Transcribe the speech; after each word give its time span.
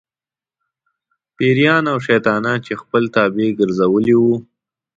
پېریان 1.35 1.83
او 1.91 1.97
شیطانان 2.07 2.59
یې 2.67 2.75
خپل 2.81 3.03
تابع 3.15 3.49
ګرځولي 3.59 4.15
وو. 4.21 4.35